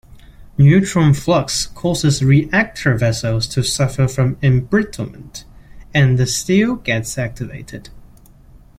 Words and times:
Neutron 0.57 1.13
flux 1.13 1.67
causes 1.75 2.23
reactor 2.23 2.95
vessels 2.97 3.45
to 3.45 3.61
suffer 3.63 4.07
from 4.07 4.35
embrittlement 4.37 5.43
and 5.93 6.17
the 6.17 6.25
steel 6.25 6.77
gets 6.77 7.19
activated. 7.19 7.89